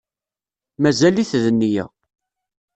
[0.81, 1.85] Mazal-it d-nniya